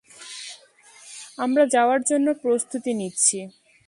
[1.37, 3.39] আমরা যাওয়ার জন্য প্রস্তুতি নিচ্ছি!